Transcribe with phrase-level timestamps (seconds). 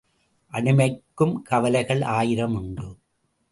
[0.53, 2.87] அடிமைக்கும் கவலைகள் ஆயிரம் உண்டு!